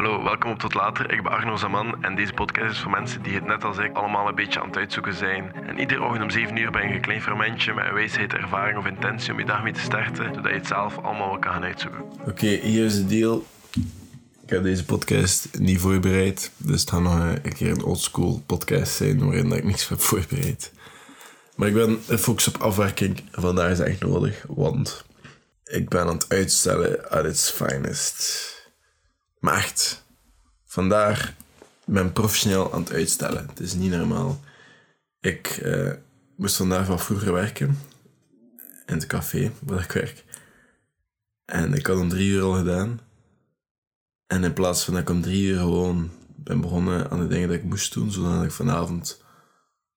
[0.00, 1.12] Hallo, welkom op Tot Later.
[1.12, 3.96] Ik ben Arno Zaman en deze podcast is voor mensen die het net als ik
[3.96, 5.52] allemaal een beetje aan het uitzoeken zijn.
[5.66, 8.78] En iedere ochtend om 7 uur ben je een klein fermentje met een wijsheid, ervaring
[8.78, 11.52] of intentie om je dag mee te starten, zodat je het zelf allemaal wel kan
[11.52, 12.04] gaan uitzoeken.
[12.26, 13.44] Oké, hier is de deal.
[14.42, 18.92] Ik heb deze podcast niet voorbereid, dus het gaat nog een keer een oldschool podcast
[18.92, 20.72] zijn waarin ik niks heb voorbereid.
[21.56, 25.04] Maar ik ben gefocust op afwerking vandaag is echt nodig, want
[25.64, 28.58] ik ben aan het uitstellen at its finest.
[29.40, 30.04] Maar echt,
[30.64, 31.34] vandaar
[31.84, 33.46] ben professioneel aan het uitstellen.
[33.46, 34.40] Het is niet normaal.
[35.20, 35.92] Ik eh,
[36.36, 37.78] moest vandaag wat vroeger werken
[38.86, 40.24] in het café waar ik werk.
[41.44, 43.00] En ik had om drie uur al gedaan.
[44.26, 47.48] En in plaats van dat ik om drie uur gewoon ben begonnen aan de dingen
[47.48, 49.22] dat ik moest doen, zodat ik vanavond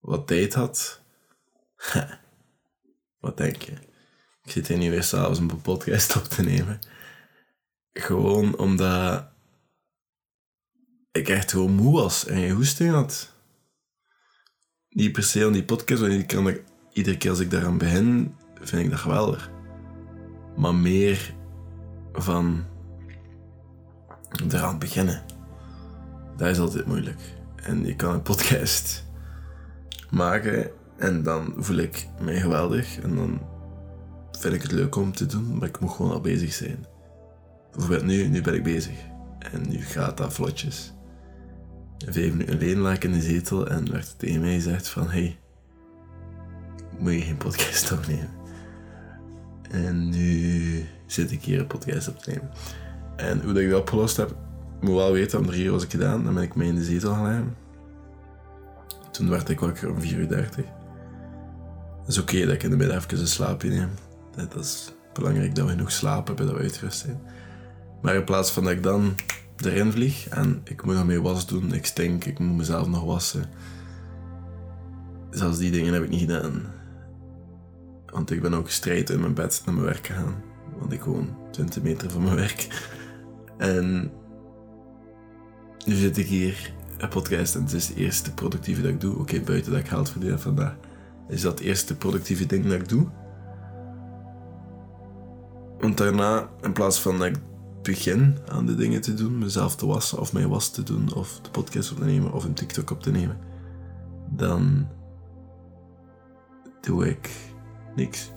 [0.00, 1.00] wat tijd had.
[3.20, 3.72] wat denk je?
[4.44, 6.78] Ik zit hier nu weer s'avonds een podcast op te nemen.
[8.00, 9.28] Gewoon omdat
[11.12, 13.32] ik echt gewoon moe was en geen hoesting had.
[14.88, 16.56] Niet per se aan die podcast, want ik kan
[16.92, 19.50] iedere keer als ik daaraan begin, vind ik dat geweldig.
[20.56, 21.34] Maar meer
[22.12, 22.64] van
[24.48, 25.22] eraan beginnen.
[26.36, 27.20] Dat is altijd moeilijk.
[27.56, 29.04] En je kan een podcast
[30.10, 33.40] maken en dan voel ik mij geweldig en dan
[34.30, 36.93] vind ik het leuk om te doen, maar ik moet gewoon al bezig zijn.
[37.74, 38.96] Bijvoorbeeld nu, nu ben ik bezig.
[39.38, 40.92] En nu gaat dat vlotjes.
[41.98, 45.10] Vijf minuten geleden lag ik in de zetel en werd het tegen mij gezegd van...
[45.10, 45.38] Hey,
[46.98, 48.30] moet je geen podcast opnemen?
[49.70, 52.50] En nu zit ik hier een podcast op te nemen.
[53.16, 54.36] En hoe dat ik dat opgelost heb,
[54.80, 56.24] moet wel weten, om drie uur was ik gedaan.
[56.24, 57.56] Dan ben ik mee in de zetel gaan.
[59.10, 60.28] Toen werd ik wakker om 4.30 uur.
[61.98, 63.90] Het is oké dat ik in de middag even een slaapje neem.
[64.36, 67.20] Dat is belangrijk dat we genoeg slapen, dat we uitgerust zijn.
[68.04, 69.14] Maar in plaats van dat ik dan
[69.56, 73.04] erin vlieg en ik moet nog mee was doen, ik stink, ik moet mezelf nog
[73.04, 73.44] wassen.
[75.30, 76.62] Zelfs die dingen heb ik niet gedaan.
[78.06, 80.42] Want ik ben ook gestrijd in mijn bed naar mijn werk gegaan.
[80.78, 82.90] Want ik woon 20 meter van mijn werk.
[83.58, 84.12] En
[85.86, 89.18] nu zit ik hier, een podcast, en het is het eerste productieve dat ik doe.
[89.18, 90.76] Oké, buiten dat ik geld verdien vandaag.
[91.28, 93.06] Is dat het eerste productieve ding dat ik doe.
[95.78, 97.36] Want daarna, in plaats van dat ik
[97.84, 101.40] begin aan de dingen te doen, mezelf te wassen of mijn was te doen, of
[101.42, 103.38] de podcast op te nemen of een TikTok op te nemen,
[104.30, 104.86] dan
[106.80, 107.30] doe ik
[107.96, 108.30] niks.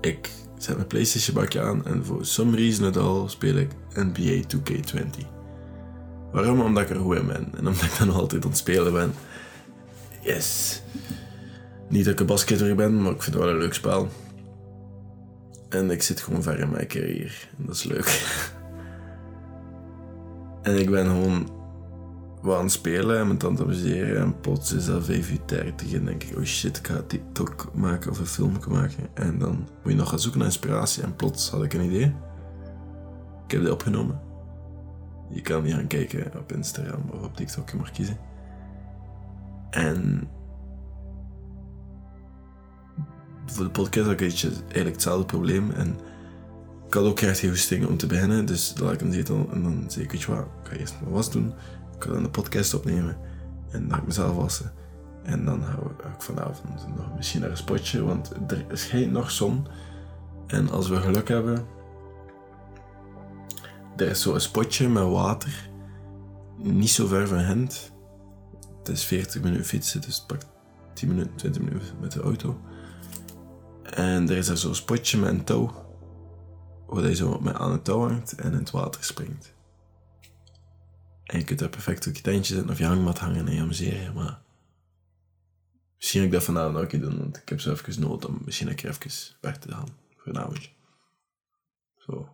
[0.00, 4.42] Ik zet mijn PlayStation bakje aan en voor some reason at all speel ik NBA
[4.56, 5.26] 2K20.
[6.32, 6.60] Waarom?
[6.60, 9.14] Omdat ik er goed in ben en omdat ik dan altijd aan het spelen ben.
[10.20, 10.80] Yes.
[11.88, 14.08] Niet dat ik een basketter ben, maar ik vind het wel een leuk spel.
[15.72, 17.32] En ik zit gewoon ver in mijn carrière.
[17.56, 18.38] Dat is leuk.
[20.62, 21.50] en ik ben gewoon
[22.42, 23.84] wat aan het spelen en me aan het.
[24.16, 27.70] En plots is dat 5 uur 30 en denk ik, oh shit, ik ga TikTok
[27.74, 29.08] maken of een film maken.
[29.14, 31.02] En dan moet je nog gaan zoeken naar inspiratie.
[31.02, 32.14] En plots had ik een idee.
[33.44, 34.20] Ik heb die opgenomen.
[35.30, 38.18] Je kan die gaan kijken op Instagram of op TikTok, je mag kiezen.
[39.70, 40.28] En
[43.46, 45.70] voor de podcast had ik eigenlijk hetzelfde probleem.
[45.70, 45.98] En
[46.86, 48.44] ik had ook echt geen goesting om te beginnen.
[48.44, 50.76] Dus dan lag ik de zetel en dan zei ik, weet je wat, ik ga
[50.76, 51.54] eerst mijn was doen.
[51.96, 53.16] Ik ga dan de podcast opnemen.
[53.70, 54.72] En dan ga ik mezelf wassen.
[55.22, 59.66] En dan ga ik vanavond nog misschien naar een spotje, want er schijnt nog zon.
[60.46, 61.66] En als we geluk hebben,
[63.96, 65.70] er is zo'n spotje met water.
[66.56, 67.92] Niet zo ver van Gent.
[68.78, 70.46] Het is 40 minuten fietsen, dus pakt
[70.94, 72.60] 10 minuten, 20 minuten met de auto.
[73.94, 75.90] En er is er zo'n spotje met een touw.
[76.86, 79.54] Waar je zo met aan het touw hangt en in het water springt.
[81.24, 83.60] En je kunt daar perfect op je tentje zetten of je hangmat hangen en je
[83.60, 84.40] amuseren, maar...
[85.96, 88.68] Misschien ga ik dat vanavond ook doen, want ik heb zo even nood om misschien
[88.68, 89.88] een keer even weg te gaan.
[90.16, 90.68] Voor een.
[91.96, 92.28] Zo.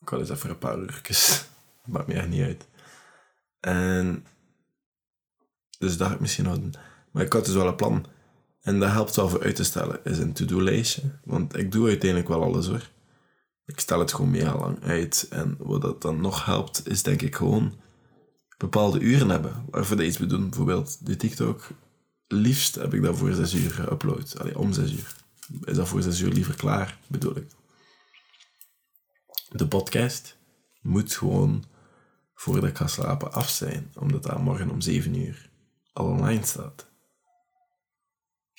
[0.00, 1.44] Ik wil eens even een paar uurtjes.
[1.84, 2.68] Maakt me echt niet uit.
[3.60, 4.26] En...
[5.78, 6.74] Dus dat ik misschien nog doen.
[7.10, 8.06] Maar ik had dus wel een plan.
[8.60, 11.02] En dat helpt wel voor uit te stellen, is een to-do-lijstje.
[11.24, 12.90] Want ik doe uiteindelijk wel alles hoor.
[13.66, 15.26] Ik stel het gewoon mega lang uit.
[15.30, 17.74] En wat dat dan nog helpt, is denk ik gewoon
[18.58, 20.48] bepaalde uren hebben waarvoor je iets moet doen.
[20.48, 21.68] Bijvoorbeeld de TikTok.
[22.26, 24.38] Liefst heb ik dat voor zes uur geüpload.
[24.38, 25.16] Allee, om zes uur.
[25.64, 27.46] Is dat voor zes uur liever klaar, bedoel ik.
[29.48, 30.36] De podcast
[30.82, 31.64] moet gewoon
[32.34, 33.92] voordat ik ga slapen af zijn.
[33.94, 35.50] Omdat dat morgen om zeven uur
[35.92, 36.89] al online staat.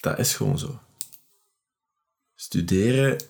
[0.01, 0.79] Dat is gewoon zo.
[2.35, 3.23] Studeren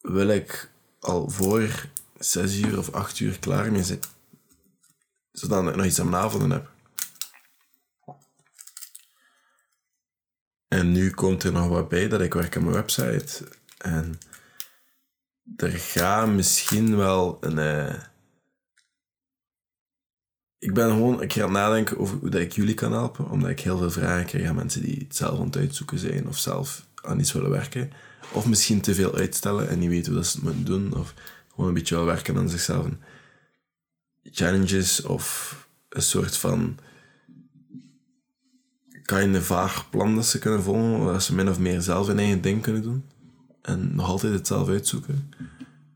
[0.00, 0.70] wil ik
[1.00, 1.88] al voor
[2.18, 4.00] zes uur of acht uur klaar mee zijn.
[5.30, 6.70] Zodat ik nog iets aan mijn avonden heb.
[10.68, 13.48] En nu komt er nog wat bij dat ik werk aan mijn website.
[13.78, 14.18] En
[15.56, 18.10] er gaat misschien wel een.
[20.62, 23.30] Ik ben gewoon ik ga nadenken over hoe dat ik jullie kan helpen.
[23.30, 26.28] Omdat ik heel veel vragen krijg aan mensen die het zelf aan het uitzoeken zijn.
[26.28, 27.90] Of zelf aan iets willen werken.
[28.32, 30.96] Of misschien te veel uitstellen en niet weten hoe dat ze het moeten doen.
[30.96, 31.14] Of
[31.50, 32.86] gewoon een beetje wel werken aan zichzelf.
[34.22, 35.56] Challenges of
[35.88, 36.78] een soort van
[39.02, 42.40] kind vaag plan dat ze kunnen volgen, waar ze min of meer zelf hun eigen
[42.40, 43.04] ding kunnen doen.
[43.62, 45.32] En nog altijd het zelf uitzoeken.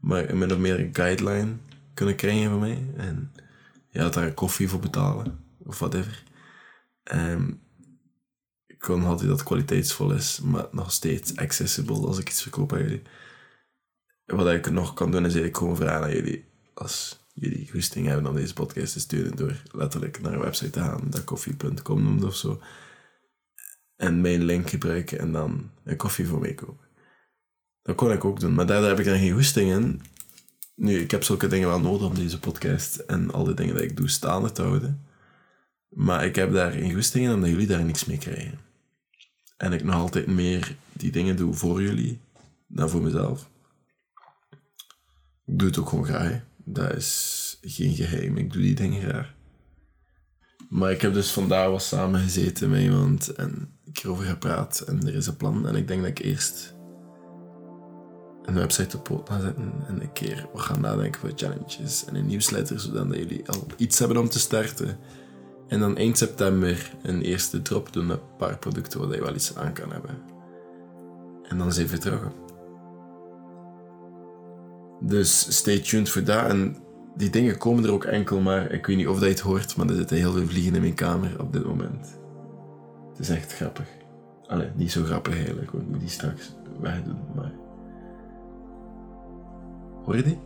[0.00, 1.52] Maar min of meer een guideline
[1.94, 2.82] kunnen krijgen van mij.
[2.96, 3.30] En
[3.96, 5.44] ja, daar koffie voor betalen.
[5.58, 6.22] Of whatever.
[7.02, 7.60] En
[8.66, 12.82] ik kan altijd dat kwaliteitsvol is, maar nog steeds accessible als ik iets verkoop aan
[12.82, 13.02] jullie.
[14.24, 16.44] Wat ik nog kan doen, is eigenlijk gewoon vragen aan jullie.
[16.74, 20.80] Als jullie goesting hebben om deze podcast te steunen door letterlijk naar een website te
[20.80, 22.60] gaan, dat koffie.com noemt of zo
[23.96, 26.86] en mijn link gebruiken en dan een koffie voor mij kopen.
[27.82, 30.02] Dat kon ik ook doen, maar daar heb ik dan geen goesting in.
[30.76, 33.82] Nu, ik heb zulke dingen wel nodig om deze podcast en al die dingen dat
[33.82, 35.06] ik doe staande te houden.
[35.88, 38.58] Maar ik heb daar geen goesting in omdat jullie daar niks mee krijgen.
[39.56, 42.20] En ik nog altijd meer die dingen doe voor jullie
[42.66, 43.50] dan voor mezelf.
[45.46, 46.30] Ik doe het ook gewoon graag.
[46.30, 46.40] hè.
[46.64, 48.36] Dat is geen geheim.
[48.36, 49.34] Ik doe die dingen graag.
[50.68, 55.06] Maar ik heb dus vandaag wat samen gezeten met iemand en ik erover gepraat en
[55.06, 55.68] er is een plan.
[55.68, 56.75] En ik denk dat ik eerst
[58.46, 62.14] een website op poot ga zetten en een keer wat gaan nadenken voor challenges en
[62.14, 64.98] een nieuwsletter, zodat jullie al iets hebben om te starten.
[65.68, 69.34] En dan eind september een eerste drop doen met een paar producten waar je wel
[69.34, 70.22] iets aan kan hebben.
[71.42, 72.20] En dan is even terug.
[75.00, 76.44] Dus stay tuned voor dat.
[76.44, 76.76] En
[77.16, 79.76] die dingen komen er ook enkel, maar ik weet niet of dat je het hoort,
[79.76, 82.18] maar er zitten heel veel vliegen in mijn kamer op dit moment.
[83.10, 83.86] Het is echt grappig.
[84.46, 87.52] Allee, niet zo grappig eigenlijk, want ik moet die straks wegdoen, maar...
[90.06, 90.38] Hoor je die?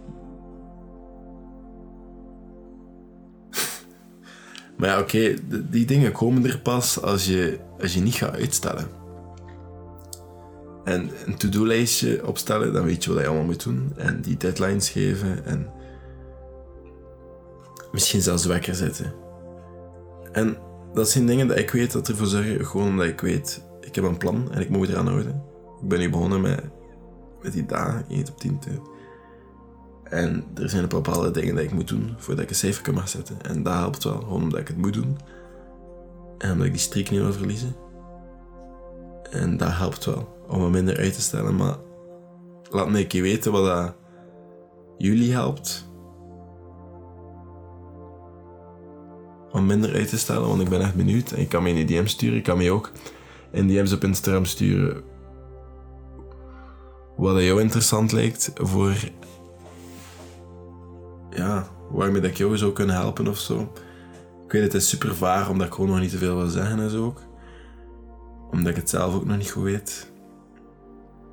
[4.79, 5.35] maar ja, oké,
[5.71, 8.89] die dingen komen er pas als je, als je niet gaat uitstellen.
[10.85, 13.93] En een to-do-lijstje opstellen, dan weet je wat je allemaal moet doen.
[13.97, 15.71] En die deadlines geven en
[17.93, 19.13] misschien zelfs wekker zetten.
[20.33, 20.57] En
[20.93, 24.05] dat zijn dingen dat ik weet dat ervoor zorgen, gewoon omdat ik weet, ik heb
[24.05, 25.43] een plan en ik moet eraan houden.
[25.83, 26.61] Ik ben nu begonnen met,
[27.43, 28.71] met die dagen, 1 op 10 te.
[30.11, 33.37] En er zijn bepaalde dingen dat ik moet doen voordat ik een cijfer kan zetten.
[33.43, 35.19] En dat helpt wel, gewoon omdat ik het moet doen.
[36.39, 37.77] En omdat ik die streak niet wil verliezen.
[39.31, 41.57] En dat helpt wel, om me minder uit te stellen.
[41.57, 41.77] Maar
[42.71, 43.95] laat me een keer weten wat dat
[44.99, 45.89] jullie helpt.
[49.53, 51.31] Om minder uit te stellen, want ik ben echt benieuwd.
[51.31, 52.91] En je kan mij in een DM sturen, ik kan mij ook
[53.53, 55.03] in DM's op Instagram sturen.
[57.17, 58.95] Wat jou interessant lijkt voor...
[61.31, 63.73] Ja, waarmee ik jou zou kunnen helpen of zo.
[64.45, 66.81] Ik weet, het is super vaag, omdat ik gewoon nog niet te veel wil zeggen
[66.81, 67.21] en zo ook.
[68.51, 70.13] Omdat ik het zelf ook nog niet goed weet.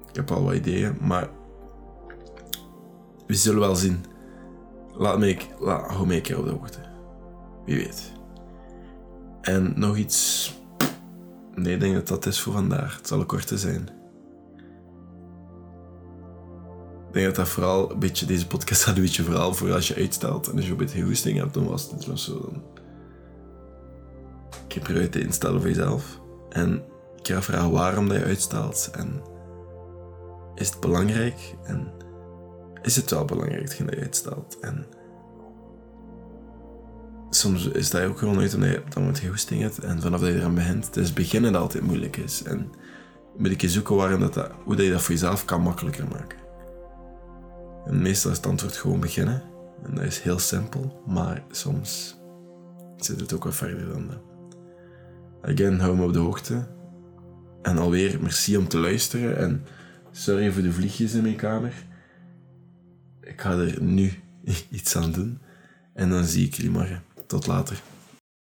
[0.09, 1.29] Ik heb al wat ideeën, maar...
[3.27, 4.05] We zullen wel zien.
[4.94, 6.79] Laat me, laat, hou mij een keer op de hoogte.
[7.65, 8.12] Wie weet.
[9.41, 10.53] En nog iets...
[11.55, 12.98] Nee, ik denk dat dat is voor vandaag.
[12.98, 13.89] Het zal een korte zijn.
[17.07, 18.25] Ik denk dat dat vooral een beetje...
[18.25, 20.47] Deze podcast gaat een beetje vooral voor als je uitstelt.
[20.47, 22.41] En als je een beetje goesting hebt, dan was het zo.
[22.41, 22.63] Dan...
[24.67, 26.19] Ik heb eruit te instellen voor jezelf.
[26.49, 26.83] En
[27.17, 28.89] ik ga vragen waarom dat je uitstelt.
[28.91, 29.21] En
[30.55, 31.55] is het belangrijk?
[31.63, 31.91] En
[32.81, 34.57] is het wel belangrijk dat je uitstelt?
[34.59, 34.85] En
[37.29, 39.79] soms is dat ook gewoon uit omdat je dan wat goesting hebt.
[39.79, 42.43] En vanaf dat je eraan begint, het is beginnen dat altijd moeilijk is.
[42.43, 42.71] En
[43.37, 46.07] moet ik je zoeken waarom dat, dat, hoe dat je dat voor jezelf kan makkelijker
[46.07, 46.47] maken.
[47.88, 49.44] En meestal is het antwoord gewoon beginnen.
[49.84, 52.15] En dat is heel simpel, maar soms
[52.98, 54.22] zit het ook wat verder dan dat.
[55.41, 56.67] Again, hou me op de hoogte.
[57.62, 59.38] En alweer, merci om te luisteren.
[59.38, 59.65] En
[60.12, 61.74] sorry voor de vliegjes in mijn kamer.
[63.22, 64.13] Ik ga er nu
[64.70, 65.39] iets aan doen.
[65.94, 67.03] En dan zie ik jullie morgen.
[67.27, 67.82] Tot later.